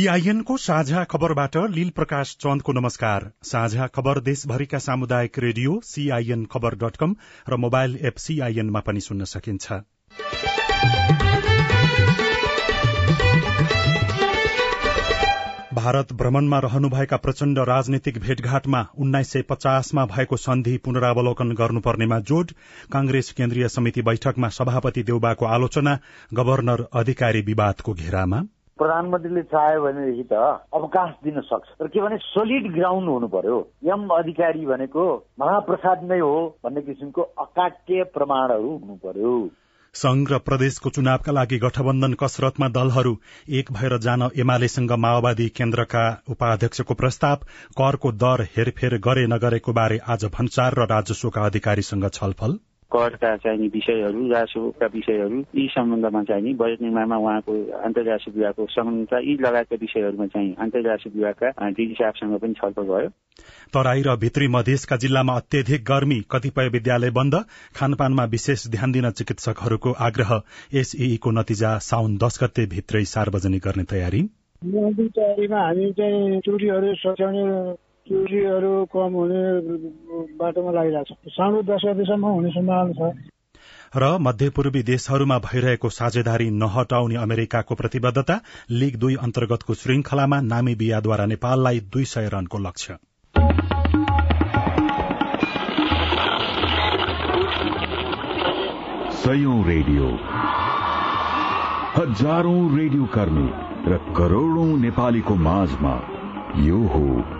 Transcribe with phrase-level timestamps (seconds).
[0.00, 6.96] सीआईएनको साझा खबरबाट लील प्रकाश चन्दको नमस्कार। साझा खबर देशभरिका सामुदायिक रेडियो सीआईएन खबर डट
[6.96, 7.14] कम
[7.48, 9.72] र मोबाइल एप सीआईएनमा पनि सुन्न सकिन्छ।
[15.74, 22.52] भारत भ्रमणमा रहनुभएका प्रचण्ड राजनीतिक भेटघाटमा उन्नाइस सय पचासमा भएको सन्धि पुनरावलोकन गर्नुपर्नेमा जोड
[22.92, 25.98] कांग्रेस केन्द्रीय समिति बैठकमा सभापति देउबाको आलोचना
[26.34, 28.42] गवर्नर अधिकारी विवादको घेरामा।
[28.80, 30.42] प्रधानमन्त्रीले चाह्यो भनेदेखि त
[30.74, 35.06] अवकाश दिन सक्छ। तर के भने सोलिड ग्राउन्ड हुनु पर्यो। यम अधिकारी भनेको
[35.40, 39.34] महाप्रसाद नै हो भन्ने किसिमको अकाट्य प्रमाणहरू हुनु पर्यो।
[39.94, 43.14] संघ र प्रदेशको चुनावका लागि गठबन्धन कसरतमा दलहरू
[43.58, 47.46] एक भएर जान एमालेसँग माओवादी केन्द्रका उपाध्यक्षको प्रस्ताव
[47.80, 52.58] करको दर हेरफेर गरे नगरेको बारे आज भन्सार र राजस्वका अधिकारीसँग छलफल।
[52.92, 59.34] करका चाहिने विषयहरू राजस्वका विषयहरू यी सम्बन्धमा चाहिँ बजेट निर्माणमा उहाँको अन्तर्राष्ट्रिय विभागको संलग्नता यी
[59.40, 63.08] लगायतका विषयहरूमा चाहिँ अन्तर्राष्ट्रिय विभागका डिजी साहबसँग पनि छलफल भयो।
[63.74, 67.34] तराई र भित्री मधेसका जिल्लामा अत्यधिक गर्मी कतिपय विद्यालय बन्द
[67.76, 70.32] खानपानमा विशेष ध्यान दिन चिकित्सकहरूको आग्रह।
[70.74, 74.22] एसईको नतिजा साउन दश गते भित्रै सार्वजनिक गर्ने तयारी।
[74.62, 77.44] हामी चाहिँ चुरीहरू सच्याउने
[78.06, 79.42] चुरीहरू कम हुने
[80.38, 83.12] बाटोमा लागिरहेको छ। साढे दस गतिसम्म हुने सम्भावना छ।
[83.96, 88.36] र मध्यपूर्वी देशहरूमा भइरहेको साझेदारी नहटाउने अमेरिकाको प्रतिबद्धता
[88.70, 92.98] लीग दुई अन्तर्गतको श्रृंखलामा नामिबियाद्वारा नेपाललाई दुई सय रनको लक्ष्य।
[99.16, 100.06] सयौं रेडियो।
[101.96, 103.50] हजारौं रेडियो कर्मी
[103.92, 105.94] र करोड़ौं नेपालीको माझमा
[106.62, 107.39] यो हो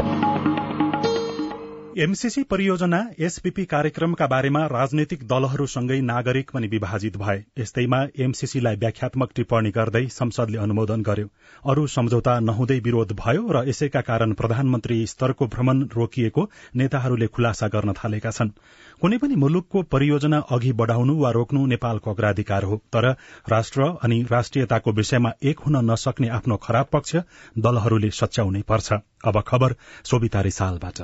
[1.97, 9.71] एमसीसी परियोजना एसपीपी कार्यक्रमका बारेमा राजनैतिक दलहरूसँगै नागरिक पनि विभाजित भए। यस्तैमा एमसीसीलाई व्याख्यात्मक टिप्पणी
[9.71, 11.27] गर्दै संसदले अनुमोदन गर्यो।
[11.65, 17.93] अरू सम्झौता नहुँदै विरोध भयो र यसैका कारण प्रधानमन्त्री स्तरको भ्रमण रोकिएको नेताहरूले खुलासा गर्न
[17.93, 18.53] थालेका छन्।
[19.01, 23.09] कुनै पनि मुलुकको परियोजना अघि बढ़ाउनु वा रोक्नु नेपालको अग्राधिकार हो। तर
[23.49, 27.15] राष्ट्र अनि राष्ट्रियताको विषयमा एक हुन नसक्ने आफ्नो खराब पक्ष
[27.59, 29.75] दलहरूले सच्याउनै पर्छ। अब खबर
[30.05, 31.01] सोभिता रिसालबाट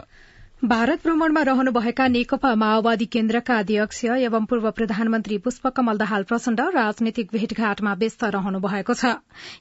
[0.65, 7.93] भारत भ्रमणमा रहनुभएका नेकपा माओवादी केन्द्रका अध्यक्ष एवं पूर्व प्रधानमन्त्री पुष्पकमल दाहाल प्रचण्ड राजनीतिक भेटघाटमा
[7.93, 9.11] व्यस्त रहनु भएको छ।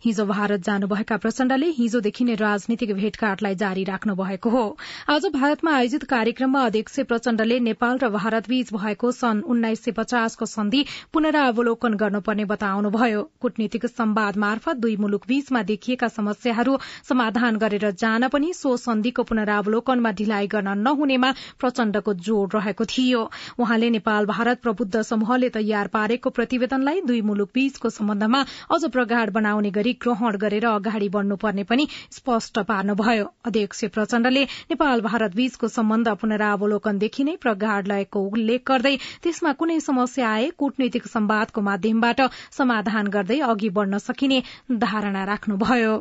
[0.04, 4.64] हिजो भारत जानुभएका प्रचण्डले हिजोदेखि नै राजनीतिक भेटघाटलाई जारी राख्नु भएको हो।
[5.08, 10.84] आज भारतमा आयोजित कार्यक्रममा अध्यक्ष प्रचण्डले नेपाल र भारतबीच भएको सन् उन्नाइस सय पचासको सन्धि
[11.12, 18.52] पुनरावलोकन गर्नुपर्ने बताउनुभयो। कूटनीतिक सम्वाद मार्फत दुई मुलुक बीचमा देखिएका समस्याहरू समाधान गरेर जान पनि
[18.54, 23.22] सो सन्धिको पुनरावलोकनमा ढिलाइ गर्न नहुनेमा प्रचण्डको जोड़ रहेको थियो।
[23.58, 29.70] उहाँले नेपाल भारत प्रबुद्ध समूहले तयार पारेको प्रतिवेदनलाई दुई मुलुक बीचको सम्बन्धमा अझ प्रगाढ़ बनाउने
[29.72, 37.24] गरी ग्रहण गरेर अगाडि बढ़नुपर्ने पनि स्पष्ट पार्नुभयो। अध्यक्ष प्रचण्डले नेपाल भारत बीचको सम्बन्ध पुनरावलोकनदेखि
[37.24, 42.26] नै प्रगाढ़ लयको उल्लेख गर्दै त्यसमा कुनै समस्या आए कूटनीतिक सम्वादको माध्यमबाट
[42.58, 44.42] समाधान गर्दै अघि बढ़न सकिने
[44.82, 45.96] धारणा राख्नुभयो।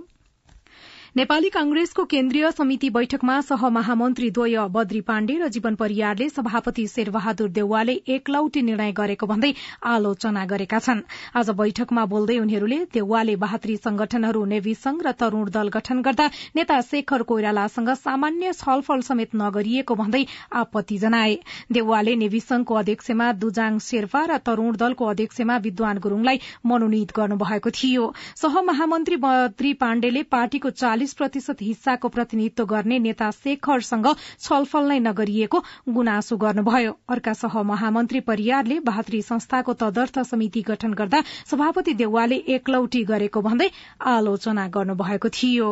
[1.15, 7.93] नेपाली कांग्रेसको केन्द्रीय समिति बैठकमा सहमहामन्त्री द्वय बद्री पाण्डे र जीवन परियारले सभापति शेरबहादुर देउवाले
[8.15, 9.53] एकलौटी निर्णय गरेको भन्दै
[9.87, 11.01] आलोचना गरेका छन्।
[11.33, 16.81] आज बैठकमा बोल्दै उनीहरूले देउवाले बहादुरी संगठनहरू नेवी संघ र तरूण दल गठन गर्दा नेता
[16.81, 20.23] शेखर कोइरालासँग सामान्य छलफल समेत नगरिएको भन्दै
[20.53, 21.39] आपत्ति जनाए।
[21.71, 28.13] देउवाले नेवी संघको अध्यक्षमा दुजाङ शेर्पा र तरूण दलको अध्यक्षमा विद्वान गुरूङलाई मनोनित गर्नुभएको थियो।
[28.35, 34.07] सहमहामन्त्री बद्री पाण्डेले पार्टीको चालिस चालिस प्रतिशत हिस्साको प्रतिनिधित्व गर्ने नेता शेखरसँग
[34.41, 35.61] छलफल नै नगरिएको
[35.93, 43.03] गुनासो गर्नुभयो। अर्का सह महामन्त्री परियारले बहादुरी संस्थाको तदर्थ समिति गठन गर्दा सभापति देउवाले एकलौटी
[43.05, 43.69] गरेको भन्दै
[44.09, 45.69] आलोचना गर्नुभएको थियो।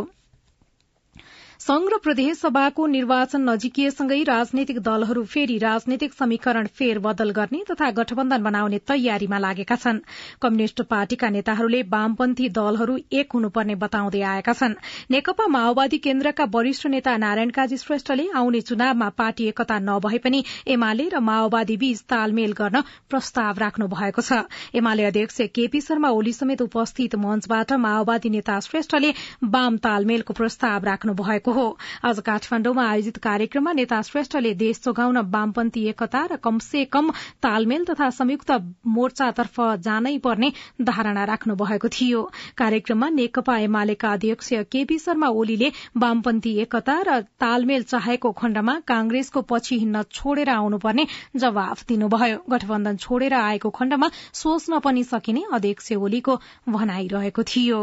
[1.63, 8.43] संघ र प्रदेश सभाको निर्वाचन नजिकिएसँगै राजनैतिक दलहरू फेरि राजनैतिक समीकरण फेरबदल गर्ने तथा गठबन्धन
[8.43, 10.01] बनाउने तयारीमा लागेका छन्।
[10.41, 14.75] कम्युनिष्ट पार्टीका नेताहरूले वामपन्थी दलहरू एक हुनुपर्ने बताउँदै आएका छन्।
[15.11, 21.07] नेकपा माओवादी केन्द्रका वरिष्ठ नेता नारायण काजी श्रेष्ठले आउने चुनावमा पार्टी एकता नभए पनि एमाले
[21.15, 24.41] र माओवादी बीच तालमेल गर्न प्रस्ताव राख्नु भएको छ।
[24.75, 29.15] एमाले अध्यक्ष केपी शर्मा ओली समेत उपस्थित मञ्चबाट माओवादी नेता श्रेष्ठले
[29.47, 31.65] वाम तालमेलको प्रस्ताव राख्नु भएको हो।
[32.03, 37.11] आज काठमाण्डुमा आयोजित कार्यक्रममा नेता श्रेष्ठले देश जोगाउन वामपन्थी एकता र कमसे कम
[37.43, 38.51] तालमेल तथा संयुक्त
[38.89, 40.51] मोर्चातर्फ जानै पर्ने
[40.81, 42.21] धारणा राख्नु भएको थियो।
[42.57, 49.79] कार्यक्रममा नेकपा एमालेका अध्यक्ष केपी शर्मा ओलीले वामपन्थी एकता र तालमेल चाहेको खण्डमा कांग्रेसको पछि
[49.79, 51.07] हिँड्न छोडेर आउनुपर्ने
[51.37, 56.39] जवाफ दिनुभयो। गठबन्धन छोडेर आएको खण्डमा सोच्न पनि सकिने अध्यक्ष ओलीको
[56.69, 57.81] भनाइरहेको थियो।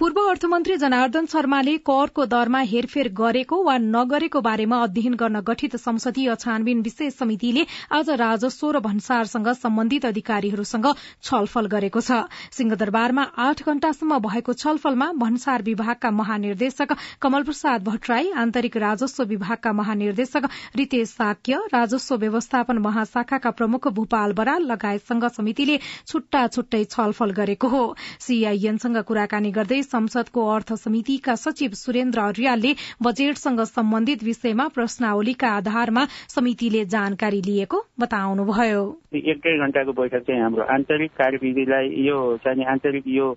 [0.00, 6.34] पूर्व अर्थमन्त्री जनार्दन शर्माले करको दरमा हेरफेर गरेको वा नगरेको बारेमा अध्ययन गर्न गठित संसदीय
[6.36, 7.64] छानबिन विशेष समितिले
[7.96, 10.88] आज राजस्व र भन्सारसँग सम्बन्धित अधिकारीहरूसँग
[11.22, 12.18] छलफल गरेको छ।
[12.52, 20.50] सिंहदरबारमा आठ घण्टासम्म भएको छलफलमा भन्सार विभागका महानिर्देशक कमल प्रसाद भट्टराई आन्तरिक राजस्व विभागका महानिर्देशक
[20.76, 27.82] रितेश साक्य राजस्व व्यवस्थापन महाशाखाका प्रमुख भूपाल बराल लगायतसँग समितिले छुट्टा छुट्टै छलफल गरेको हो।
[28.20, 32.72] सीआईएनसँग कुराकानी गर्दै संसदको अर्थ समितिका सचिव सुरेन्द्र अर्यालले
[33.02, 36.04] बजेटसँग सम्बन्धित विषयमा प्रश्नावलीका आधारमा
[36.34, 38.82] समितिले जानकारी लिएको बताउनुभयो।
[39.14, 43.30] एक घण्टाको बैठक चाहिँ हाम्रो आन्तरिक कार्यविधिलाई यो चाहिँ आन्तरिक यो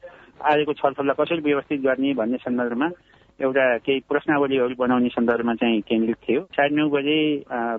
[0.52, 2.90] आजको छलफललाई कसरी व्यवस्थित गर्ने भन्ने सन्दर्भमा
[3.42, 7.18] एउटा केही प्रश्नावलीहरू बनाउने सन्दर्भमा चाहिँ केन्द्रित थियो। साढे नौ बजे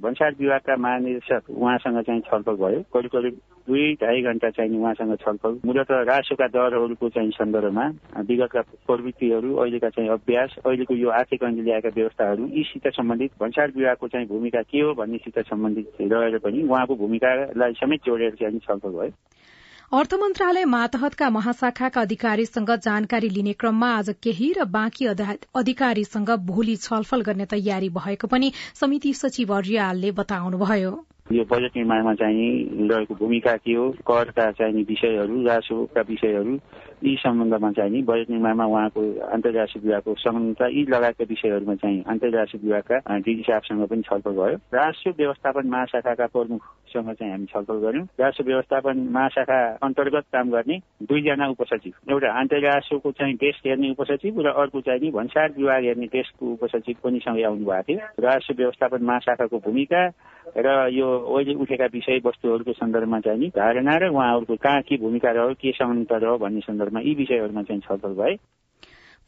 [0.05, 3.35] भन्सार विभागका महानिर्देशक उहाँसँग चाहिँ छलफल भयो। करिब करिब
[3.69, 7.87] दुई ढाई घण्टा चाहिँ उहाँसँग छलफल। मूलत राजस्वका दरहरूको चाहिँ सन्दर्भमा
[8.29, 14.09] विगतका प्रवृत्तिहरू अहिलेका चाहिँ अभ्यास अहिलेको यो आर्थिक ऐनले ल्याएका व्यवस्थाहरू यीसित सम्बन्धित भन्सार विभागको
[14.09, 19.13] चाहिँ भूमिका के हो भन्नेसित सम्बन्धित रहेर पनि उहाँको भूमिकालाई समेत जोडेर चाहिँ छलफल भयो।
[19.93, 27.23] अर्थ मन्त्रालय मातहतका महाशाखाका अधिकारीसँग जानकारी लिने क्रममा आज केही र बाँकी अधिकारीसँग भोलि छलफल
[27.27, 30.93] गर्ने तयारी भएको पनि समिति सचिव अर्यालले बताउनुभयो।
[31.33, 36.55] यो बजेट निर्माणमा चाहिँ रहेको भूमिका के हो करका चाहिने विषयहरू राजस्वका विषयहरू
[37.05, 39.01] यी सम्बन्धमा चाहिँ नि बजेट निर्माणमा उहाँको
[39.33, 45.15] अन्तर्राष्ट्रिय विभागको संलग्नता यी लगायतका विषयहरूमा चाहिँ अन्तर्राष्ट्रिय विभागका डिजी साहबसँग पनि छलफल भयो। राष्ट्रिय
[45.19, 52.13] व्यवस्थापन महाशाखाका प्रमुखसँग चाहिँ हामी छलफल गर्यौँ राष्ट्रिय व्यवस्थापन महाशाखा अन्तर्गत काम गर्ने दुईजना उपसचिव।
[52.13, 56.97] एउटा अन्तर्राष्ट्रियको चाहिँ डेस्क हेर्ने उपसचिव र अर्को चाहिँ नि भन्सार विभाग हेर्ने डेस्कको उपसचिव
[57.05, 60.03] पनि सँगै आउनु भएको थियो। राष्ट्रिय व्यवस्थापन महाशाखाको भूमिका
[60.57, 65.55] र यो अहिले उठेका विषयवस्तुहरूको सन्दर्भमा चाहिँ नि धारणा र उहाँहरूको कहाँ के भूमिका रह्यो
[65.55, 68.37] के समानता रह्यो भन्ने सन्दर्भमा यी विषयहरूमा चाहिँ छलफल भए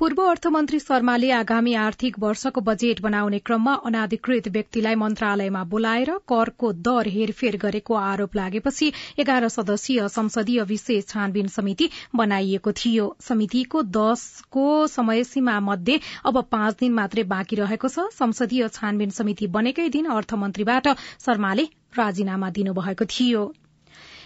[0.00, 7.08] पूर्व अर्थमन्त्री शर्माले आगामी आर्थिक वर्षको बजेट बनाउने क्रममा अनाधिकृत व्यक्तिलाई मन्त्रालयमा बोलाएर करको दर
[7.08, 14.66] हेरफेर गरेको आरोप लागेपछि एघार सदस्यीय संसदीय विशेष छानबिन समिति बनाइएको थियो। समितिको दशको
[14.96, 20.94] समयसीमा मध्ये अब पाँच दिन मात्रै बाँकी रहेको छ। संसदीय छानबिन समिति बनेकै दिन अर्थमन्त्रीबाट
[20.98, 23.42] शर्माले राजीनामा दिनुभएको थियो।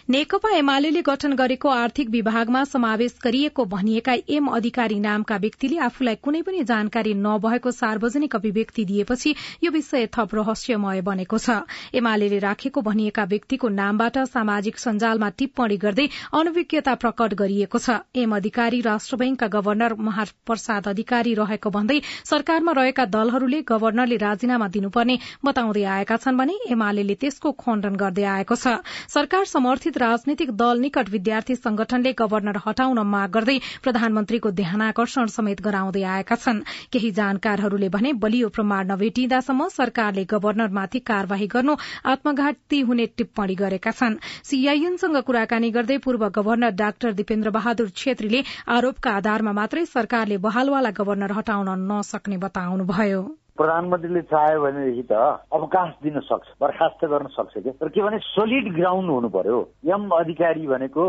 [0.09, 6.43] नेकपा एमाले गठन गरेको आर्थिक विभागमा समावेश गरिएको भनिएका एम अधिकारी नामका व्यक्तिले आफूलाई कुनै
[6.43, 11.57] पनि जानकारी नभएको सार्वजनिक अभिव्यक्ति दिएपछि यो विषय थप रहस्यमय बनेको छ।
[11.93, 18.81] एमाले राखेको भनिएका व्यक्तिको नामबाट सामाजिक सञ्जालमा टिप्पणी गर्दै अनभिज्ञता प्रकट गरिएको छ। एम अधिकारी
[18.87, 21.99] राष्ट्र बैंकका गवर्नर महाप्रसाद अधिकारी रहेको भन्दै
[22.31, 28.55] सरकारमा रहेका दलहरूले गवर्नरले राजीनामा दिनुपर्ने बताउँदै आएका छन् भने एमाले त्यसको खण्डन गर्दै आएको
[28.57, 28.79] छ।
[29.11, 36.03] सरकार समर्थित राजनीतिक दल निकट विद्यार्थी संगठनले गवर्नर हटाउन माग गर्दै प्रधानमन्त्रीको ध्यानकर्षण समेत गराउँदै
[36.15, 36.61] आएका छन्।
[36.93, 41.77] केही जानकारहरूले भने बलियो प्रमाण नभेटिँदासम्म सरकारले गवर्नरमाथि कार्यवाही गर्नु
[42.07, 48.45] आत्मघाती हुने टिप्पणी गरेका छन्। सीआईएनसँग कुराकानी गर्दै पूर्व गवर्नर डाक्टर दिपेन्द्र बहादुर छेत्रीले
[48.77, 53.25] आरोपका आधारमा मात्रै सरकारले बहालवाला गवर्नर हटाउन नसक्ने बताउनुभयो।
[53.59, 55.13] प्रधानमन्त्रीले चाह्यो भनेदेखि त
[55.53, 60.09] अवकाश दिन सक्छ बर्खास्त गर्न सक्छ क्या। तर के भने सोलिड ग्राउन्ड हुनु पर्यो। यम
[60.17, 61.07] अधिकारी भनेको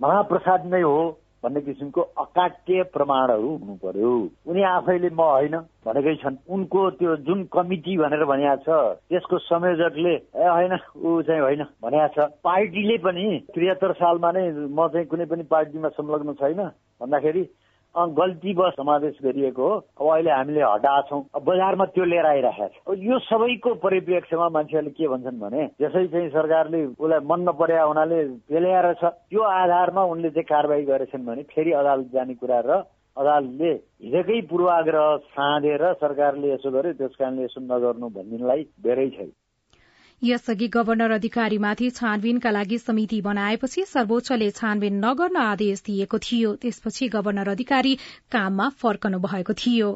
[0.00, 0.98] महाप्रसाद नै हो
[1.44, 4.10] भन्ने किसिमको अकाट्य प्रमाणहरू हुनु पर्यो।
[4.46, 5.54] उनी आफैले म होइन
[5.86, 8.68] भनेकै छन्। उनको त्यो जुन कमिटी भनेर भनिएको छ
[9.06, 14.88] त्यसको संयोजकले ए होइन ऊ चाहिँ होइन भनिएको छ। पार्टीले पनि त्रिहत्तर सालमा नै म
[14.88, 16.60] चाहिँ कुनै पनि पार्टीमा संलग्न छैन
[17.00, 17.42] भन्दाखेरि
[18.18, 23.18] गल्ती बस समावेश गरिएको हो। अब अहिले हामीले हटाएछौँ बजारमा त्यो लिएर आइरहेको छ। यो
[23.18, 28.18] सबैको परिप्रेक्ष्यमा मान्छेहरूले के भन्छन् भने त्यसै चाहिँ सरकारले उसलाई मन नपर्या हुनाले
[28.50, 32.70] पेल्याएर छ। त्यो आधारमा उनले चाहिँ कारवाही गरेछन् भने फेरि अदालत जाने कुरा र
[33.16, 33.70] अदालतले
[34.04, 39.30] हिजकै पूर्वाग्रह साँधेर सरकारले यसो गर्यो त्यस कारणले यसो नगर्नु भनिदिनलाई धेरै छैन।
[40.22, 47.48] यसअघि गवर्नर अधिकारीमाथि छानबिनका लागि समिति बनाएपछि सर्वोच्चले छानबिन नगर्न आदेश दिएको थियो। त्यसपछि गवर्नर
[47.48, 47.94] अधिकारी
[48.32, 49.90] काममा फर्कनु भएको थियो।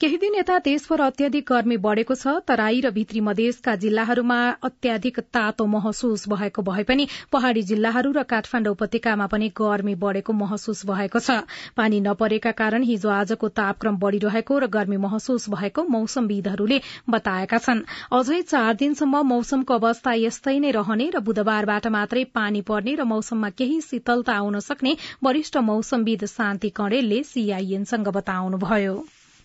[0.00, 4.38] केही दिन यता देशभर अत्याधिक गर्मी बढ़ेको छ तराई र भित्री मधेसका जिल्लाहरूमा
[4.68, 10.80] अत्याधिक तातो महसुस भएको भए पनि पहाड़ी जिल्लाहरू र काठमाण्डु उपत्यकामा पनि गर्मी बढ़ेको महसुस
[10.92, 11.36] भएको छ।
[11.76, 16.80] पानी नपरेका कारण हिजो आजको तापक्रम बढ़िरहेको र गर्मी महसुस भएको मौसमविदहरूले
[17.10, 22.96] बताएका छन्। अझै चार दिनसम्म मौसमको अवस्था यस्तै नै रहने र बुधबारबाट मात्रै पानी पर्ने
[22.96, 29.00] र मौसममा केही शीतलता आउन सक्ने वरिष्ठ मौसमविद शान्ति कणेलले सीआईएनसँग बताउनुभयो।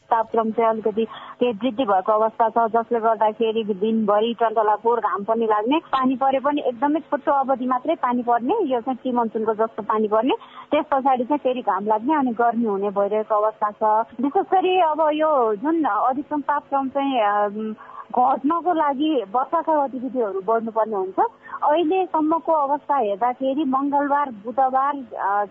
[0.05, 1.05] तापक्रम चाहिँ अलिकति
[1.39, 6.61] केही वृद्धि भएको अवस्था छ जसले गर्दाखेरि दिनभरि टन्टलापुर घाम पनि लाग्ने पानी परे पनि
[6.67, 10.35] एकदमै छोटो अवधि मात्रै पानी पर्ने यो चाहिँ टी मनसुनको जस्तो पानी पर्ने
[10.71, 15.01] त्यस पछाडि चाहिँ फेरि घाम लाग्ने अनि गर्मी हुने भइरहेको अवस्था छ। विशेष गरी अब
[15.13, 15.33] यो
[15.63, 17.75] जुन अधिकतम तापक्रम चाहिँ
[18.13, 21.19] घट्नको लागि वर्षाका गतिविधिहरू बढ्नुपर्ने हुन्छ।
[21.65, 24.95] अहिलेसम्मको अवस्था हेर्दाखेरि मङ्गलबार बुधबार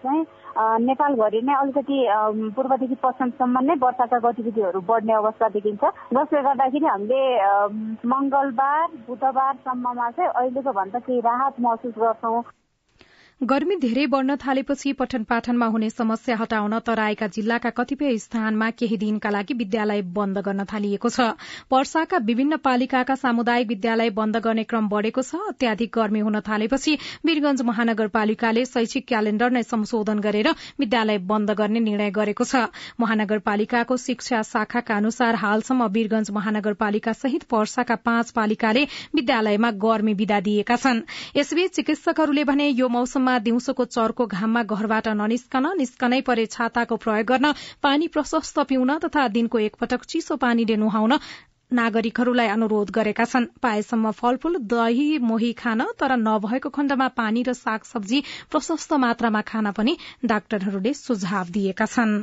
[0.03, 0.23] चाहिँ
[0.87, 1.99] नेपालभरि नै अलिकति
[2.57, 5.85] पूर्वदेखि पश्चिमसम्म नै वर्षाका गतिविधिहरू बढ्ने अवस्था देखिन्छ।
[6.15, 7.23] जसले गर्दाखेरि हामीले
[8.15, 12.43] मङ्गलबार बुधबारसम्ममा चाहिँ अहिलेको भन्दा केही राहत महसुस गर्छौँ।
[13.41, 19.31] गर्मी धेरै बढ़न थालेपछि पठन पाठनमा हुने समस्या हटाउन तराईका जिल्लाका कतिपय स्थानमा केही दिनका
[19.31, 21.27] लागि विद्यालय बन्द गर्न थालिएको छ।
[21.73, 26.95] वर्षाका विभिन्न पालिकाका सामुदायिक विद्यालय बन्द गर्ने क्रम बढ़ेको छ। अत्याधिक गर्मी हुन थालेपछि
[27.27, 30.49] वीरगंज महानगरपालिकाले शैक्षिक क्यालेण्डर नै संशोधन गरेर
[30.79, 32.65] विद्यालय बन्द गर्ने निर्णय गरेको छ।
[33.01, 40.77] महानगरपालिकाको शिक्षा शाखाका अनुसार हालसम्म वीरगंज महानगरपालिका सहित वर्षाका पाँच पालिकाले विद्यालयमा गर्मी विदा दिएका
[40.79, 41.05] छन्।
[41.37, 42.89] यसबीच चिकित्सकहरूले भने यो
[43.25, 49.23] मौसममा दिउँसोको चर्को घाममा घरबाट ननिस्कन निस्कनै परे छाताको प्रयोग गर्न पानी प्रशस्त पिउन तथा
[49.37, 51.17] दिनको एकपटक चिसो पानीले नुहाउन
[51.73, 57.89] नागरिकहरूलाई अनुरोध गरेका छन्। पाएसम्म फलफूल दही मोही खान तर नभएको खण्डमा पानी र साग
[57.89, 62.19] सब्जी प्रशस्त मात्रामा खान पनि डाक्टरहरूले सुझाव दिएका छन्।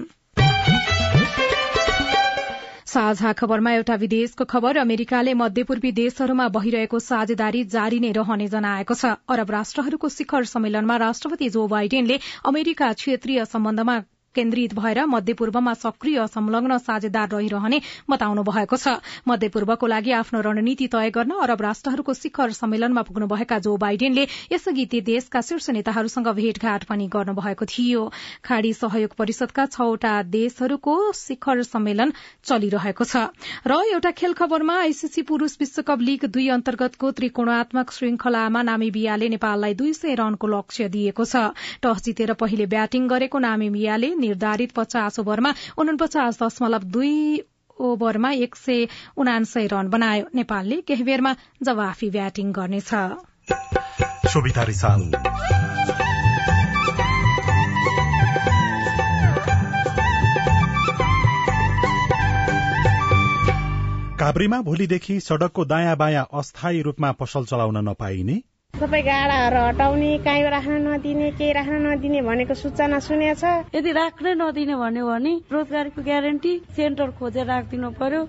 [2.92, 9.12] साझा खबरमा एउटा विदेशको खबर अमेरिकाले मध्यपूर्वी देशहरूमा बहिरहेको साझेदारी जारी नै रहने जनाएको छ।
[9.30, 13.96] अरब राष्ट्रहरूको शिखर सम्मेलनमा राष्ट्रपति जो बाइडेनले अमेरिका क्षेत्रीय सम्बन्धमा
[14.36, 18.96] केन्द्रित भएर मध्यपूर्वमा सक्रिय संलग्न साझेदार रहिरहने बताउनु भएको छ।
[19.28, 25.02] मध्यपूर्वको लागि आफ्नो रणनीति तय गर्न अरब राष्ट्रहरूको शिखर सम्मेलनमा पुग्नुभएका जो बाइडेनले यसअघि ती
[25.04, 28.02] देशका शीर्ष नेताहरूसँग भेटघाट पनि गर्नुभएको थियो।
[28.46, 32.14] खाड़ी सहयोग परिषदका छवटा देशहरूको शिखर सम्मेलन
[32.46, 33.28] चलिरहेको छ।
[33.68, 39.94] र एउटा खेल खबरमा आईसीसी पुरूष विश्वकप लीग दुई अन्तर्गतको त्रिकोणात्मक श्रृंखलामा नामिबियाले नेपाललाई दुई
[39.94, 41.52] सय रनको लक्ष्य दिएको छ।
[41.84, 47.16] टस जितेर पहिले ब्याटिङ गरेको नामिबियाले निर्धारित पचास ओभरमा उनपचास दशमलव दुई
[47.80, 48.88] ओभरमा एक सय
[49.18, 52.92] उनासय रन बनायो। नेपालले केही बेरमा जवाफी ब्याटिङ गर्नेछ।
[64.22, 68.36] काभ्रीमा भोलिदेखि सड़कको दायाँ बायाँ अस्थायी रूपमा पसल चलाउन नपाइने
[68.74, 74.32] सबै गाडाहरू हटाउने काहीँ राख्न नदिने केही राख्न नदिने भनेको सूचना सुनेको छ यदि राख्नै
[74.40, 78.22] नदिने भन्यो भने रोजगारीको ग्यारेन्टी सेन्टर खोजेर राखिदिनु पर्यो।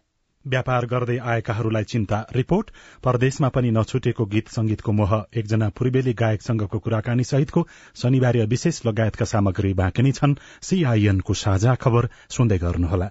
[0.44, 7.24] व्यापार गर्दै आएकाहरूलाई चिन्ता रिपोर्ट। परदेशमा पनि नछुटेको गीत संगीतको मोह। एकजना पूर्वेली गायकसँगको कुराकानी
[7.32, 7.66] सहितको
[8.02, 13.10] शनिबार विशेष लगायतका सामग्री बाँकी नै छन्। सीआईएनको साझा खबर सुन्दै गर्नुहोला।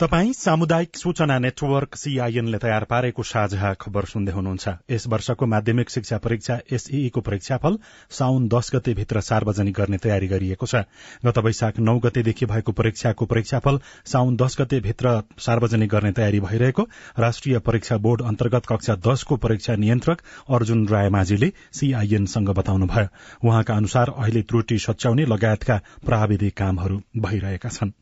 [0.00, 6.18] तपाई सामुदायिक सूचना नेटवर्क सीआईएनले तयार पारेको साझा खबर सुन्दै हुनुहुन्छ। यस वर्षको माध्यमिक शिक्षा
[6.18, 7.78] परीक्षा एसईई को परीक्षाफल
[8.10, 10.84] साउन दश गते भित्र सार्वजनिक गर्ने तयारी गरिएको छ।
[11.26, 16.88] गत वैशाख नौ गतेदेखि भएको परीक्षाको परीक्षाफल साउन दश गते भित्र सार्वजनिक गर्ने तयारी भइरहेको
[17.18, 24.42] राष्ट्रिय परीक्षा बोर्ड अन्तर्गत कक्षा दशको परीक्षा नियन्त्रक अर्जुन रायमाझीले सीआईएनसँग बताउनुभयो। उहाँका अनुसार अहिले
[24.42, 27.92] त्रुटि सच्याउने लगायतका प्राविधिक कामहरू भइरहेका छनृ।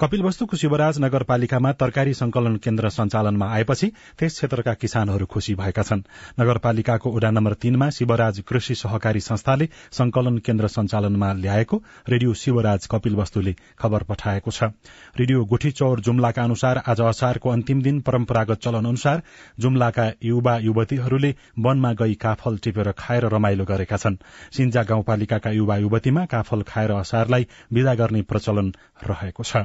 [0.00, 3.86] कपिलवस्तुको शिवराज नगरपालिकामा तरकारी संकलन केन्द्र सञ्चालनमा आएपछि
[4.18, 6.02] त्यस क्षेत्रका किसानहरू खुशी भएका छन्।
[6.40, 11.76] नगरपालिकाको वडा नम्बर तीनमा शिवराज कृषि सहकारी संस्थाले संकलन केन्द्र सञ्चालनमा ल्याएको
[12.08, 14.68] रेडियो शिवराज कपिलवस्तुले खबर पठाएको छ।
[15.16, 19.22] रेडियो गुठी चौर जुम्लाका अनुसार आज असारको अन्तिम दिन परम्परागत चलन अनुसार
[19.58, 24.20] जुम्लाका युवा युवतीहरूले वनमा गई काफल टिपेर खाएर रमाइलो गरेका छन्।
[24.52, 28.72] सिन्जा गाउँपालिकाका युवा युवतीमा काफल खाएर असारलाई विदा गर्ने प्रचलन
[29.08, 29.64] रहेको छ।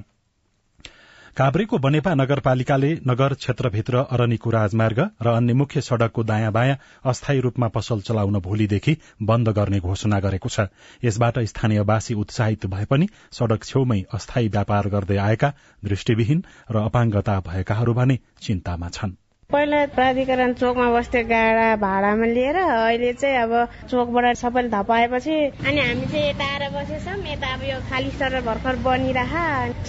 [1.37, 7.67] काभ्रेको बनेपा नगरपालिकाले नगर क्षेत्रभित्र अरनीको राजमार्ग र अन्य मुख्य सड़कको दायाँ बायाँ अस्थायी रूपमा
[7.67, 10.67] पसल चलाउन भोलिदेखि बन्द गर्ने घोषणा गरेको छ।
[11.03, 17.93] यसबाट स्थानीयवासी उत्साहित भए पनि सड़क छेउमै अस्थायी व्यापार गर्दै आएका दृष्टिविहीन र अपाङ्गता भएकाहरू
[17.93, 19.15] भने चिन्तामा छन्।
[19.51, 23.51] पहिला प्राधिकरण चोकमा बस्थ्यो गाडा भाडामा लिएर अहिले चाहिँ अब
[23.91, 25.35] चोकबाट सबैले धपाएपछि
[25.67, 29.33] अनि हामी चाहिँ यता आएर बसेछौँ। यता अब यो खाली सडर भर्खर बनिरह।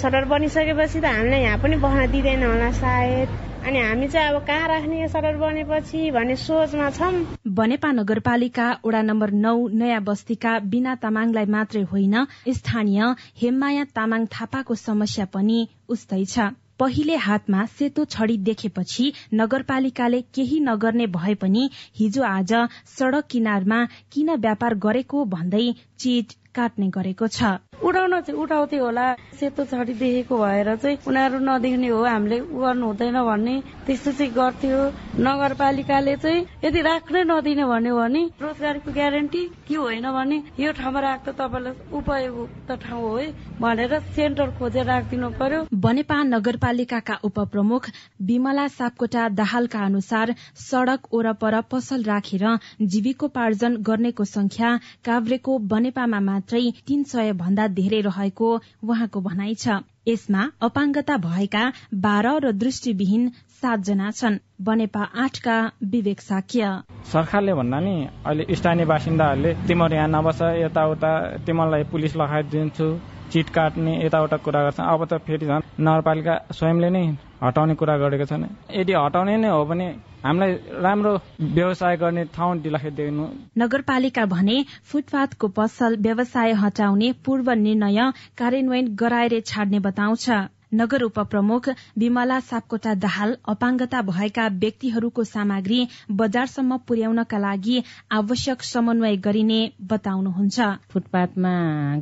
[0.03, 3.29] सडर बनिसकेपछि त हामीलाई यहाँ पनि बस्न दिँदैन होला सायद।
[3.63, 7.13] अनि हामी चाहिँ अब कहाँ राख्ने सडर बनेपछि भन्ने सोचमा छौँ।
[7.47, 14.75] बनेपा नगरपालिका वडा नम्बर नौ नयाँ बस्तीका बिना तामाङलाई मात्रै होइन। स्थानीय हेममाया तामाङ थापाको
[14.75, 16.51] समस्या पनि उस्तै छ।
[16.83, 22.55] पहिले हातमा सेतो छडी देखेपछि नगरपालिकाले केही नगर्ने भए पनि हिजो आज
[22.95, 25.67] सड़क किनारमा किन व्यापार गरेको भन्दै
[25.99, 29.07] चिट काट्ने गरेको छ। उठाउन चाहिँ उठाउँथे होला।
[29.41, 33.55] सेतो छडी देखेको भएर चाहिँ उनीहरू नदेख्ने हो हामीले गर्नु हुँदैन भन्ने
[33.87, 34.79] त्यस्तो चाहिँ गर्थ्यो।
[35.19, 41.33] नगरपालिकाले चाहिँ यदि राख्नै नदिने भन्यो भने रोजगारीको ग्यारेन्टी के होइन भने यो ठाउँमा राख्दा
[41.33, 43.27] तपाईँलाई उपयुक्त ठाउँ हो है
[43.61, 47.89] भनेर सेन्टर खोजेर राखिदिनु पर्यो। बनेपा नगरपालिकाका उपप्रमुख
[48.23, 52.47] विमला सापकोटा दाहालका अनुसार सड़क ओरपर पसल राखेर
[52.93, 54.71] जीविकोपार्जन गर्नेको संख्या
[55.05, 58.49] काभ्रेको बनेपामा मात्रै तीन सय भन्दा धेरै रहेको
[58.85, 61.65] उहाँको भनाइ छ। यसमा अपाङ्गता भएका
[62.05, 63.29] बाह्र र दृष्टिविहीन
[63.63, 65.57] सातजना छन्। बनेपा आठका
[65.93, 66.71] विवेक साक्य।
[67.13, 67.95] सरकारले भन्दा नि
[68.27, 71.13] अहिले स्थानीय बासिन्दाहरूले तिमीहरू यहाँ नबस यताउता
[71.47, 72.89] तिमीलाई पुलिस लगाइदिन्छु
[73.33, 77.05] चिट काट्ने यताउता कुरा गर्छ अब त फेरि झन् नगरपालिका स्वयंले नै
[77.43, 79.87] हटाउने कुरा गरेको छन्। यदि हटाउने नै हो भने
[80.25, 80.53] हामीलाई
[80.85, 81.13] राम्रो
[81.57, 83.25] व्यवसाय गर्ने ठाउँ दिलाइदिनु
[83.59, 84.57] नगरपालिका भने
[84.91, 90.27] फुटपाथको पसल व्यवसाय हटाउने पूर्व निर्णय कार्यान्वयन गराएर छाड्ने बताउँछ।
[90.73, 95.81] नगर उपप्रमुख विमला सापकोटा दाहाल अपाङ्गता भएका व्यक्तिहरूको सामग्री
[96.11, 101.53] बजारसम्म पुर्याउनका लागि आवश्यक समन्वय गरिने बताउनुहुन्छ। फुटपाथमा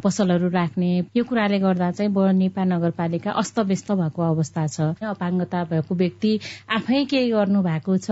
[0.05, 4.81] पसलहरू राख्ने यो कुराले गर्दा चाहिँ बनेपा नगरपालिका अस्तव्यस्त भएको अवस्था छ।
[5.11, 6.33] अपाङ्गता भएको व्यक्ति
[6.71, 8.11] आफै केही गर्नु भएको छ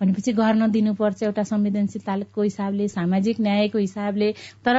[0.00, 4.32] भनेपछि गर्न दिनुपर्छ एउटा संवेदनशीलताको हिसाबले सामाजिक न्यायको हिसाबले।
[4.64, 4.76] तर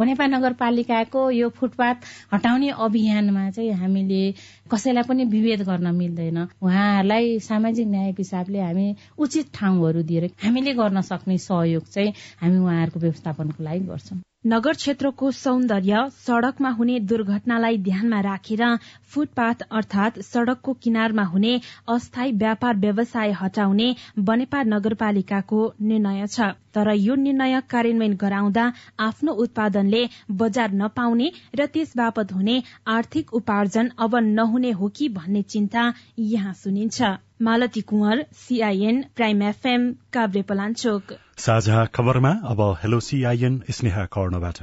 [0.00, 4.29] बनेपा नगरपालिकाको यो फुटपाथ हटाउने अभियानमा चाहिँ हामीले
[4.70, 8.86] कसैलाई पनि विभेद गर्न मिल्दैन। उहाँहरूलाई सामाजिक न्यायको हिसाबले हामी
[9.18, 15.30] उचित ठाउँहरू दिएर हामीले गर्न सक्ने सहयोग चाहिँ हामी उहाँहरूको व्यवस्थापनको लागि गर्छौँ। नगर क्षेत्रको
[15.30, 18.62] सौन्दर्य सड़कमा हुने दुर्घटनालाई ध्यानमा राखेर
[19.10, 27.14] फुटपाथ अर्थात सड़कको किनारमा हुने अस्थायी व्यापार व्यवसाय हटाउने बनेपा नगरपालिकाको निर्णय छ। तर यो
[27.18, 34.70] निर्णय कार्यान्वयन गराउँदा आफ्नो उत्पादनले बजार नपाउने र त्यस बापत हुने आर्थिक उपार्जन अब नहुने
[34.72, 41.02] हो कि भन्ने चिन्ता यहाँ सुनिन्छ। Malati Kunwar CIN prime FM Kavre Palanchok
[41.36, 44.58] साझा खबरमा अब हेलो सीआईएन स्नेहा कर्णबाट।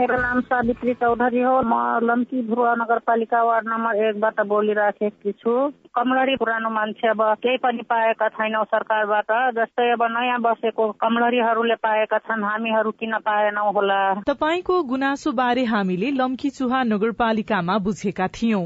[0.00, 6.36] मेरो नाम सावित्री चौधरी हो। म लम्की भुवा नगरपालिका वार्ड नम्बर एकबाट बोलिराखेकी छु। कमलरी
[6.36, 12.44] पुरानो मान्छे अब केही पनि पाएका छैनौ सरकारबाट जस्तै अब नयाँ बसेको कमलरीहरूले पाएका छन्
[12.44, 13.98] हामीहरू किन पाएनौ होला?
[14.22, 18.62] तपाईँको गुनासो बारे हामीले लम्की चुहा नगरपालिकामा बुझेका थियौं।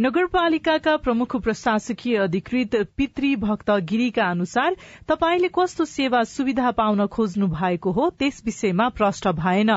[0.00, 4.76] नगरपालिकाका प्रमुख प्रशासकीय अधिकृत पितृ भक्त गिरीका अनुसार
[5.08, 9.70] तपाईँले कस्तो सेवा सुविधा पाउन खोज्नु भएको हो त्यस विषयमा प्रष्ट भएन।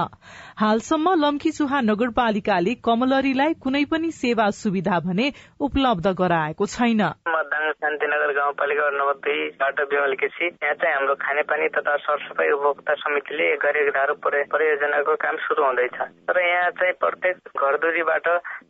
[0.58, 8.32] हालसम्म लम्की चुहा नगरपालिकाले कमलरीलाई कुनै पनि सेवा सुविधा भने उपलब्ध गराएको छैन। मतदान शान्तिनगर
[8.38, 14.14] गाउँपालिका नम्बर दुईबाट विमल केसी यहाँ चाहिँ हाम्रो खानेपानी तथा सरसफाई उपभोक्ता समितिले गरेको धारो
[14.26, 15.98] परियोजनाको काम शुरू हुँदैछ।
[16.30, 18.28] तर यहाँ चाहिँ प्रत्येक घरदुरीबाट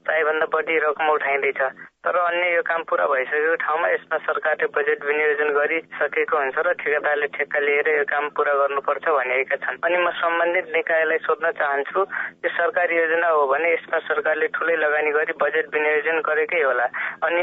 [0.07, 1.61] चाहिँभन्दा बढी रकम उठाइँदैछ।
[2.05, 7.27] तर अन्य यो काम पूरा भइसकेको ठाउँमा यसमा सरकारले बजेट विनियोजन गरिसकेको हुन्छ र ठेकेदारले
[7.33, 11.99] ठेक्का लिएर यो काम पूरा गर्नुपर्छ भनिएका छन्। अनि म सम्बन्धित निकायलाई सोध्न चाहन्छु
[12.45, 16.85] यो सरकारी योजना हो भने यसमा सरकारले ठुलै लगानी गरी बजेट विनियोजन गरेकै होला।
[17.25, 17.41] अनि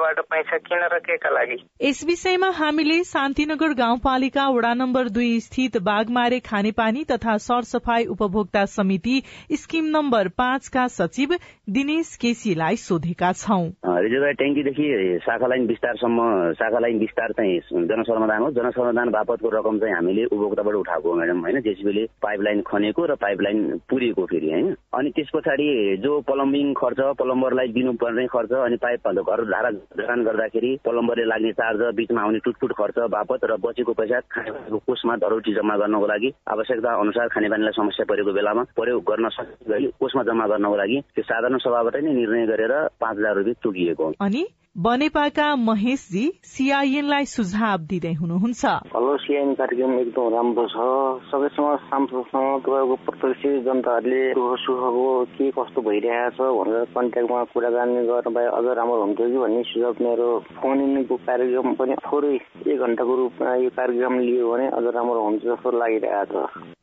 [0.00, 1.56] उपभोक्ताबाट पैसा किन र के का लागि?
[1.82, 9.22] यस विषयमा हामीले शान्तिनगर गाउँपालिका वडा नम्बर दुई स्थित बागमारे खानेपानी तथा सरसफाई उपभोक्ता समिति
[9.52, 11.36] स्किम नम्बर पाँचका सचिव
[11.70, 13.64] दिनेश केसीलाई सोधेका छौं।
[14.00, 19.94] रिजर्भर ट्याङ्कीदेखि शाखा लाइन विस्तारसम्म शाखा लाइन विस्तार चाहिँ जनसमाधान हो। जनसमाधान बापतको रकम चाहिँ
[19.94, 21.60] हामीले उपभोक्ताबाट उठाएको हो म्याडम होइन?
[21.60, 23.60] जेसिबीले पाइप लाइन खनेको र पाइप लाइन
[23.90, 24.74] पुरेको फेरि होइन?
[24.94, 25.68] अनि त्यस पछाडि
[26.02, 31.80] जो प्लम्बिङ खर्च प्लम्बरलाई दिनुपर्ने खर्च अनि पाइप घर धारा जडान गर्दाखेरि प्लम्बरले लाग्ने चार्ज
[31.94, 36.90] बिचमा आउने टुटफुट खर्च बापत र बचेको पैसा खानेपानीको कोषमा धरौटी जम्मा गर्नको लागि आवश्यकता
[36.94, 41.96] अनुसार खानेपानीलाई समस्या परेको बेलामा प्रयोग गर्न सकिने कोषमा जम्मा गर्नको लागि त्यो साधारण सभाबाट
[41.96, 44.42] नै निर्णय गरेर पाँच हजार रुपियाँ तोकिएको अनि?
[44.76, 50.86] बनेपाका महेशजी सीआईएनलाई सुझाव दिँदै हुनुहुन्छ। हेलो सीआईएन कार्यक्रम एकदम राम्रो छ।
[51.26, 58.46] सबैसँग सांसदसँग तपाईँको प्रत्यक्ष जनताहरूले दुःख सुखको के कस्तो भइरहेछ भनेर कन्ट्याक्टमा कुराकानी गर्न भए
[58.46, 62.34] अझ राम्रो हुन्थ्यो कि भन्ने सुझाव मेरो फोन इनको कार्यक्रम पनि थोरै
[62.70, 66.32] एक घण्टाको रूपमा यो कार्यक्रम लियो भने अझ राम्रो हुन्छ जस्तो लागिरहेछ।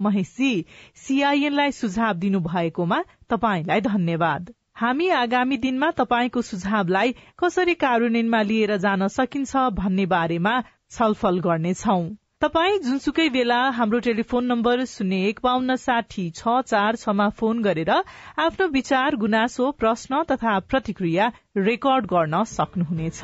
[0.02, 0.54] महेशजी
[1.08, 9.08] सीआईएनलाई सुझाव दिनु भएकोमा तपाईँलाई धन्यवाद। हामी आगामी दिनमा तपाईँको सुझावलाई कसरी कार्यान्वयनमा लिएर जान
[9.08, 10.54] सकिन्छ भन्ने बारेमा
[10.92, 11.96] छलफल गर्नेछौ।
[12.42, 17.90] तपाई जुनसुकै बेला हाम्रो टेलिफोन नम्बर शून्य एक बान्न साठी छ चार छमा फोन गरेर
[17.90, 21.32] आफ्नो विचार गुनासो प्रश्न तथा प्रतिक्रिया
[21.64, 23.22] रेकर्ड गर्न सक्नुहुनेछ।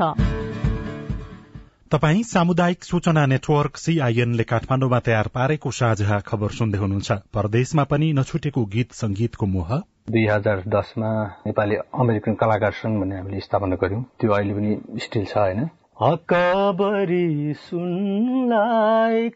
[1.91, 8.65] तपाई सामुदायिक सूचना नेटवर्क सीआईएनले काठमाण्डुमा तयार पारेको साझा खबर सुन्दै हुनुहुन्छ। परदेशमा पनि नछुटेको
[8.73, 11.09] गीत संगीतको मोह। दुई हजार दसमा
[11.47, 15.59] नेपाली अमेरिकन कलाकार संघ भन्ने हामीले स्थापना गर्यौं त्यो अहिले पनि स्टिल छ होइन।
[16.01, 19.29] हकबरी सुनलाई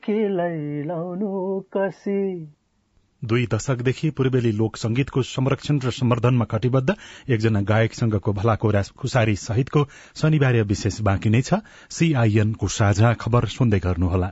[1.77, 2.19] कसी?
[3.23, 6.95] दुई दशकदेखि पूर्वेली लोक संगीतको संरक्षण र सम्वर्धनमा कटिबद्ध
[7.29, 9.83] एकजना गायकसँगको भलाको खुसारी सहितको
[10.15, 11.53] शनिबार विशेष बाँकी नै छ।
[11.89, 14.31] सीआईएनको साझा खबर सुन्दै गर्नुहोला।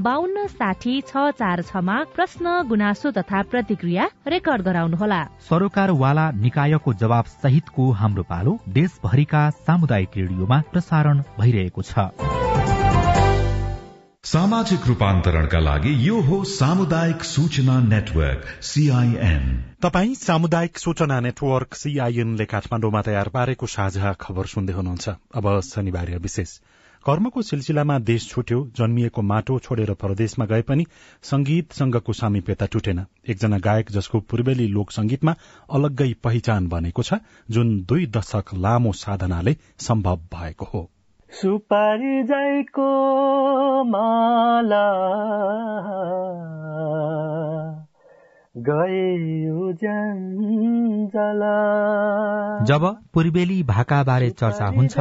[0.00, 7.90] बान्न साठी छ चार छमा प्रश्न गुनासो तथा प्रतिक्रिया रेकर्ड गराउनुहोला। सरोकारवाला निकायको जवाब सहितको
[7.92, 12.06] हाम्रो पालो देशभरिका सामुदायिक रेडियोमा प्रसारण भइरहेको छ।
[14.24, 19.44] सामाजिक रूपान्तरणका लागि यो हो सामुदायिक सूचना नेटवर्क सीआईएन
[19.82, 26.58] तपाई सामुदायिक सूचना नेटवर्क सीआईएनले काठमाडौँमा तयार पारेको साझा खबर सुन्दै हुनुहुन्छ। अब शनिबार विशेष।
[27.06, 30.84] कर्मको सिलसिलामा देश छुट्यो जन्मिएको माटो छोडेर परदेशमा गए पनि
[31.22, 35.34] संगीतसँगको सामिप्यता टुटेन। एकजना गायक जसको पूर्वेली लोक संगीतमा
[35.72, 40.90] अलग्गै पहिचान बनेको छ जुन दुई दशक लामो साधनाले सम्भव भएको हो।
[41.32, 42.22] सुपारी
[43.90, 44.86] माला।
[52.66, 52.84] जब
[53.14, 54.96] पूर्वेली भाकाबारे चर्चा हुन्छ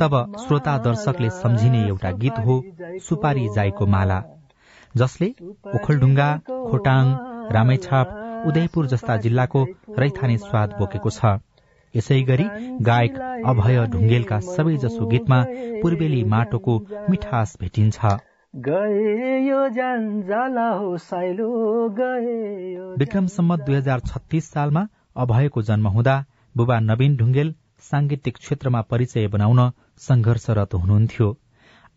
[0.00, 2.62] तब श्रोता दर्शकले सम्झिने एउटा गीत हो
[3.08, 4.18] सुपारी जाईको माला।
[4.96, 5.28] जसले
[5.74, 6.30] ओखलढुङ्गा
[6.70, 7.04] खोटाङ
[7.52, 8.06] रामेछाप
[8.46, 9.60] उदयपुर जस्ता जिल्लाको
[9.98, 11.20] रैथाने स्वाद बोकेको छ।
[11.94, 12.46] यसै गरी
[12.84, 13.14] गायक
[13.46, 15.38] अभय ढुङ्गेलका सबैजसो गीतमा
[15.82, 16.74] पूर्वेली माटोको
[17.10, 17.98] मिठास भेटिन्छ।
[22.98, 24.82] विक्रमसम्म दुई हजार छत्तीस सालमा
[25.16, 26.14] अभयको जन्म हुँदा
[26.54, 29.60] बुबा नवीन ढुङ्गेल सांगीतिक क्षेत्रमा परिचय बनाउन
[29.98, 31.28] संघर्षरत हुनुहुन्थ्यो।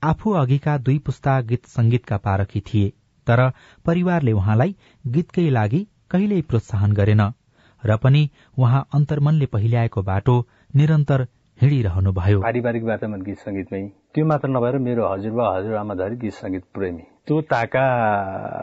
[0.03, 2.93] आफू अघिका दुई पुस्ता गीत संगीतका पारखी थिए
[3.27, 3.39] तर
[3.85, 7.23] परिवारले उहाँलाई गीतकै लागि कहिल्यै प्रोत्साहन गरेन
[7.83, 8.23] र पनि
[8.57, 10.35] उहाँ अन्तर्मनले पहिल्याएको बाटो
[10.75, 11.19] निरन्तर
[11.57, 13.83] हिँडिरहनुभयो। पारिवारिक वातावरण गीत संगीतमै
[14.15, 17.85] त्यो मात्र नभएर मेरो हजुरबा हजुरआमा धरि गीत संगीत प्रेमी। त्यो ताका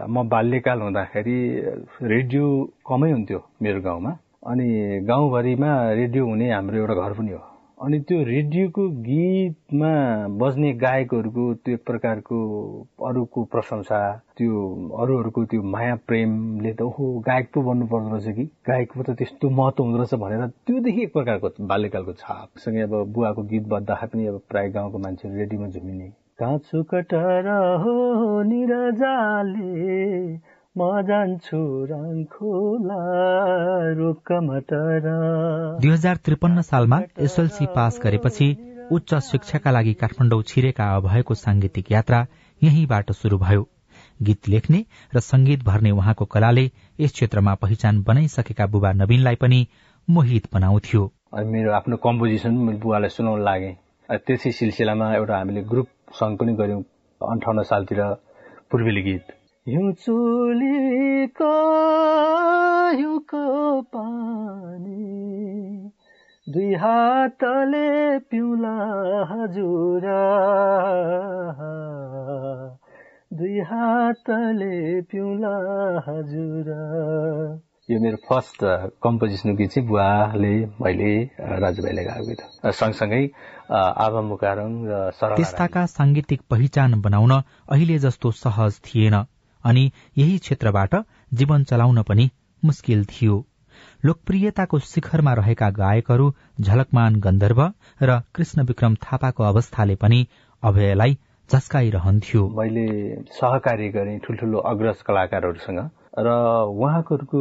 [0.07, 1.39] म बाल्यकाल हुँदाखेरि
[2.13, 2.47] रेडियो
[2.87, 4.13] कमै हुन्थ्यो मेरो गाउँमा।
[4.47, 4.67] अनि
[5.11, 7.50] गाउँभरिमा रेडियो हुने हाम्रो एउटा घर पनि हो।
[7.81, 9.93] अनि त्यो रेडियोको गीतमा
[10.41, 12.41] बज्ने गायकहरूको त्यो प्रकारको
[13.07, 14.01] अरूको प्रशंसा
[14.37, 14.65] त्यो
[15.05, 18.45] अरूहरूको त्यो माया प्रेमले त ओहो गायक पो बन्नु पर्दो रहेछ कि?
[18.69, 23.43] गायक पो त त्यस्तो महत्व हुँदो रहेछ भनेर त्योदेखि एक प्रकारको बाल्यकालको छापसँगै अब बुवाको
[23.55, 26.09] गीत बज्दाखेरि पनि अब प्राय गाउँको मान्छेहरू रेडियोमा झुमिने।
[26.41, 27.49] काँचो कटर
[27.83, 27.97] हो
[28.43, 29.71] निरजाले
[30.77, 31.59] म जान्छु
[35.81, 38.47] दुई हजार त्रिपन्न सालमा एसएलसी पास गरेपछि
[38.93, 42.21] उच्च शिक्षाका लागि काठमाडौँ छिरेका अभयको सांगीतिक यात्रा
[42.63, 43.67] यहीँबाट शुरू भयो।
[44.23, 46.65] गीत लेख्ने र संगीत भर्ने उहाँको कलाले
[47.01, 49.67] यस क्षेत्रमा पहिचान बनाइसकेका बुबा नवीनलाई पनि
[50.09, 51.03] मोहित बनाउँथ्यो।
[51.51, 53.73] मेरो आफ्नो कम्पोजिसन बुवालाई सुनाउन लागे।
[54.09, 56.83] त्यसै सिलसिलामा एउटा हामीले ग्रुप सङ्ग पनि गर्यौं
[57.21, 58.01] अन्ठाउन्न सालतिर
[58.71, 61.49] पूर्वेली गीत। हिउँचुलीको
[62.97, 63.41] हिउँको
[63.95, 65.91] पानी
[66.47, 67.91] दुई हातले
[68.31, 68.77] पिउला
[69.31, 70.07] हजुर।
[73.39, 75.57] दुई हातले पिउला
[76.09, 76.71] हजुर।
[77.91, 78.65] यो मेरो फर्स्ट
[79.03, 81.13] कम्पोजिसन गीत चाहिँ बुवाले मैले
[81.63, 82.41] राजुभाइले गाएको गीत
[82.81, 83.23] सँगसँगै
[84.07, 89.17] आभा मुकारङ र त्यस्ताका साङ्गीतिक पहिचान बनाउन अहिले जस्तो सहज थिएन।
[89.65, 90.95] अनि यही क्षेत्रबाट
[91.35, 92.31] जीवन चलाउन पनि
[92.65, 93.47] मुस्किल थियो।
[94.05, 97.63] लोकप्रियताको शिखरमा रहेका गायकहरू झलकमान गन्धर्व
[98.03, 100.27] र कृष्ण विक्रम थापाको अवस्थाले पनि
[100.63, 101.19] अभयलाई
[101.51, 102.89] झस्काइरहन्थ्यो। मैले
[103.31, 106.29] सहकारी गरेँ ठुल्ठुलो अग्रज कलाकारहरूसँग। र
[106.67, 107.41] उहाँहरूको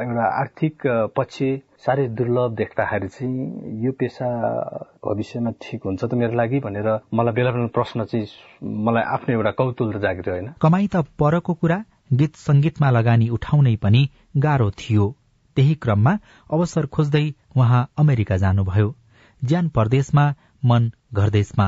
[0.00, 0.82] एउटा आर्थिक
[1.16, 1.36] पक्ष
[1.82, 3.46] साह्रै दुर्लभ देख्दाखेरि चाहिँ
[3.84, 4.28] यो पेसा
[5.04, 8.26] भविष्यमा ठिक हुन्छ त मेरो लागि भनेर मलाई बेला बेला प्रश्न चाहिँ
[8.86, 11.78] मलाई आफ्नो एउटा कौतुल जागिर होइन। कमाई त परको कुरा
[12.12, 14.02] गीत संगीतमा लगानी उठाउनै पनि
[14.36, 15.06] गाह्रो थियो।
[15.56, 16.12] त्यही क्रममा
[16.50, 17.24] अवसर खोज्दै
[17.56, 18.94] उहाँ अमेरिका जानुभयो।
[19.42, 20.24] ज्यान परदेशमा
[20.64, 21.66] मन घरदेशमा।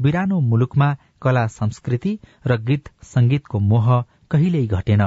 [0.00, 0.88] बिरानो मुलुकमा
[1.22, 2.12] कला संस्कृति
[2.46, 3.88] र गीत संगीतको मोह
[4.30, 5.02] कहिल्यै घटेन।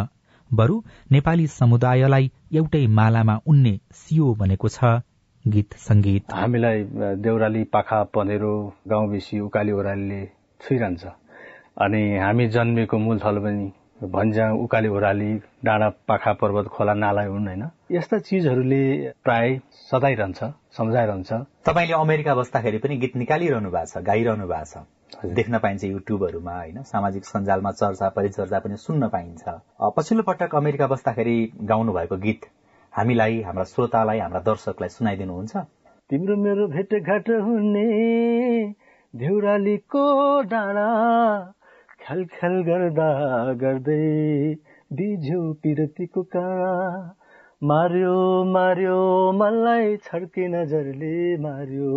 [0.59, 0.75] बरु
[1.11, 4.93] नेपाली समुदायलाई एउटै मालामा उन्ने सियो बनेको छ
[5.45, 6.83] गीत संगीत हामीलाई
[7.23, 8.53] देउराली पाखा पनेरो
[8.87, 10.21] गाउँ बेसी उकाली ओह्रालीले
[10.61, 11.03] छुइरहन्छ।
[11.83, 13.65] अनि हामी जन्मेको मूल थल पनि
[14.13, 15.31] भन्ज्याङ उकाली ओह्राली
[15.65, 17.63] डाँडा पाखा पर्वत खोला नाला हुन् होइन?
[17.91, 18.83] यस्ता चिजहरूले
[19.23, 19.59] प्राय
[19.91, 20.39] सदाइरहन्छ
[20.77, 21.31] सम्झाइरहन्छ।
[21.67, 24.85] तपाईँले अमेरिका बस्दाखेरि पनि गीत निकालिरहनु भएको छ गाइरहनु भएको छ।
[25.25, 26.81] देख्न पाइन्छ युट्युबहरूमा होइन?
[26.83, 29.43] सामाजिक सञ्जालमा चर्चा परिचर्चा पनि सुन्न पाइन्छ।
[29.97, 32.41] पछिल्लो पटक अमेरिका बस्दाखेरि गाउनु भएको गीत
[32.93, 35.53] हामीलाई हाम्रा श्रोतालाई हाम्रा दर्शकलाई सुनाइदिनुहुन्छ।
[36.09, 37.87] तिम्रो मेरो भेटघाट हुने
[39.13, 40.05] धिउरालीको
[40.51, 40.87] डाँडा
[42.03, 43.09] ख्याल गर्दा
[43.61, 44.55] गर्दै
[44.91, 46.73] बिझ्यो पिरतीको काँडा।
[47.63, 48.17] मार्यो
[48.51, 48.99] मार्यो
[49.33, 51.93] मलाई छड्के नजरले मार्यो।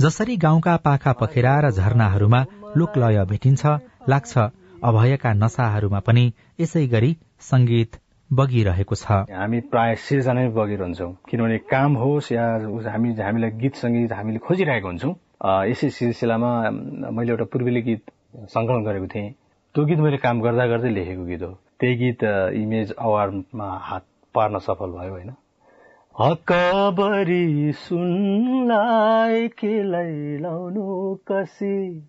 [0.00, 2.40] जसरी गाउँका पाखा पखेरा र झरनाहरूमा
[2.76, 3.66] लोकलय भेटिन्छ
[4.08, 4.38] लाग्छ
[4.82, 6.24] अभयका नसाहरूमा पनि
[6.60, 7.10] यसै गरी
[7.42, 7.98] संगीत
[8.30, 12.46] बगिरहेको छ। हामी प्राय सिर्जना बगिरहन्छौँ किनभने काम होस् या
[12.86, 15.14] हामी हामीलाई गीत सङ्गीत हामीले खोजिरहेको हुन्छौँ।
[15.66, 16.52] यसै सिलसिलामा
[17.10, 18.02] मैले एउटा पूर्वेली गीत
[18.54, 19.28] सङ्कलन गरेको थिएँ।
[19.74, 22.24] त्यो गीत मैले काम गर्दा गर्दै लेखेको गीत हो। त्यही गीत
[22.62, 25.30] इमेज अवार्डमा हात पार्न सफल भयो होइन?
[26.20, 30.86] हकबरी सुनलाई केलाई लाउनु
[31.32, 32.00] कसी?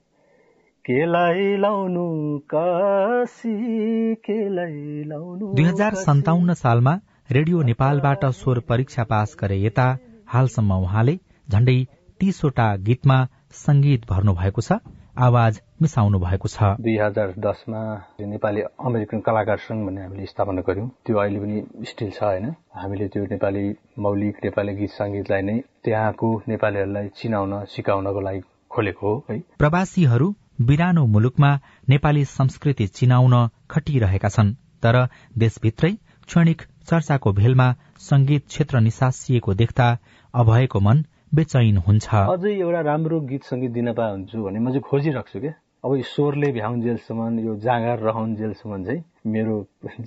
[5.55, 6.93] दुई हजार सन्ताउन्न सालमा
[7.31, 11.15] रेडियो नेपालबाट स्वर परीक्षा पास गरे यता हालसम्म उहाँले
[11.49, 11.83] झण्डै
[12.19, 14.71] तीसवटा गीतमा संगीत भर्नु भएको छ।
[15.19, 17.82] आवाज मिसाउनु भएको छ। दुई हजार दसमा
[18.23, 23.08] नेपाली अमेरिकन कलाकार संघ भन्ने हामीले स्थापना गर्यौं त्यो अहिले पनि स्टिल छ होइन। हामीले
[23.08, 23.65] त्यो नेपाली
[23.99, 30.27] मौलिक नेपाली गीत संगीतलाई नै त्यहाँको नेपालीहरूलाई चिनाउन सिकाउनको लागि खोलेको हो है। प्रवासीहरू
[30.62, 31.51] बिरानो मुलुकमा
[31.89, 33.36] नेपाली संस्कृति चिनाउन
[33.71, 34.95] खटिरहेका छन्। तर
[35.38, 35.91] देशभित्रै
[36.27, 37.67] क्षणिक चर्चाको भेलमा
[37.99, 39.88] संगीत क्षेत्र निसासिएको देख्दा
[40.34, 44.85] अभयको मन बेचैन हुन्छ। अझै एउटा राम्रो गीत सङ्गीत दिन पाए हुन्छु भने म चाहिँ
[44.89, 45.53] खोजिराख्छु क्या
[45.85, 49.55] अब यो स्वरले भ्याउन्जेलसम्म यो जाँगर रहन्जेलसम्म चाहिँ मेरो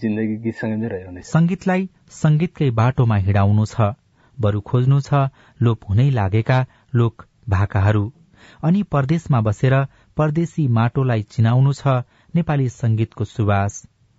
[0.03, 3.93] जिन्दगी गीतसँग नै रहने संगीतलाई संगीतकै बाटोमा हिँडाउनु छ
[4.39, 5.23] बरु खोज्नु छ
[5.61, 6.59] लोप हुनै लागेका
[6.95, 8.05] लोक भाकाहरू।
[8.63, 9.75] अनि परदेशमा बसेर
[10.17, 11.97] परदेशी माटोलाई चिनाउनु छ
[12.35, 13.75] नेपाली संगीतको सुवास।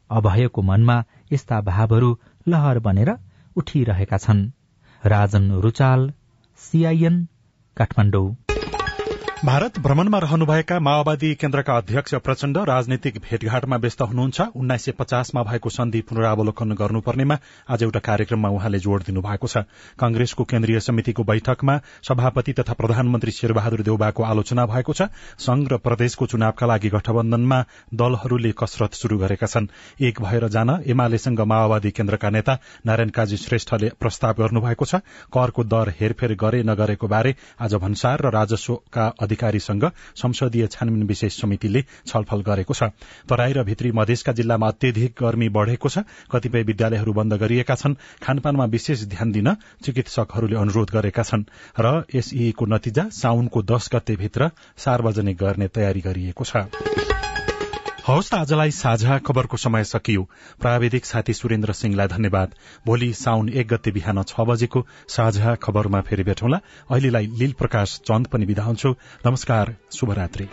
[0.10, 0.98] अभयको मनमा
[1.34, 2.10] यस्ता भावहरू
[2.48, 3.10] लहर बनेर
[3.56, 4.42] उठिरहेका छन्।
[5.04, 6.02] राजन रुचाल
[6.64, 7.26] सीआईएन
[7.78, 8.30] काठमाडौँ
[9.46, 15.70] भारत भ्रमणमा रहनुभएका माओवादी केन्द्रका अध्यक्ष प्रचण्ड राजनीतिक भेटघाटमा व्यस्त हुनुहुन्छ। उन्नाइस सय पचासमा भएको
[15.70, 17.38] सन्धि पुनरावलोकन गर्नुपर्नेमा
[17.70, 19.58] आज एउटा कार्यक्रममा उहाँले जोड़ दिनुभएको छ।
[20.00, 21.78] कंग्रेसको केन्द्रीय समितिको बैठकमा
[22.08, 27.60] सभापति तथा प्रधानमन्त्री शेरबहादुर देउबाको आलोचना भएको छ। संघ र प्रदेशको चुनावका लागि गठबन्धनमा
[27.94, 29.68] दलहरूले कसरत शुरू गरेका छन्।
[30.00, 35.04] एक भएर जान एमालेसँग माओवादी केन्द्रका नेता नारायण काजी श्रेष्ठले प्रस्ताव गर्नुभएको छ।
[35.36, 41.82] करको दर हेरफेर गरे नगरेको बारे आज भन्सार र राजस्वका अधिकारीसँग संसदीय छानबिन विशेष समितिले
[42.08, 42.94] छलफल गरेको छ।
[43.26, 48.66] तराई र भित्री मधेसका जिल्लामा अत्यधिक गर्मी बढ़ेको छ। कतिपय विद्यालयहरू बन्द गरिएका छन्। खानपानमा
[48.70, 55.68] विशेष ध्यान दिन चिकित्सकहरूले अनुरोध गरेका छन् र एसईको नतिजा साउनको दश गतेभित्र सार्वजनिक गर्ने
[55.68, 57.13] तयारी गरिएको छ।
[58.08, 60.24] हवस् आजलाई साझा खबरको समय सकियो।
[60.62, 66.24] प्राविधिक साथी सुरेन्द्र सिंहलाई धन्यवाद। भोलि साउन एक गते बिहान छ बजेको साझा खबरमा फेरि
[66.24, 66.60] भेटौँला।
[66.92, 70.48] अहिलेलाई लील प्रकाश चन्द पनि विदा हुन्छु। नमस्कार शुभरात्री।